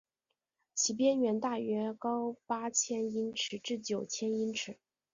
[0.73, 4.79] 其边缘大约高八千英尺至九千英尺。